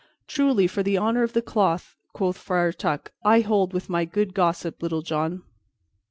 [0.27, 4.33] "Truly, for the honor of the cloth," quoth Friar Tuck, "I hold with my good
[4.33, 5.43] gossip, Little John."